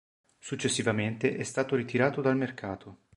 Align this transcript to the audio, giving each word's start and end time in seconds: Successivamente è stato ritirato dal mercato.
Successivamente 0.39 1.35
è 1.37 1.43
stato 1.43 1.75
ritirato 1.75 2.21
dal 2.21 2.35
mercato. 2.35 2.97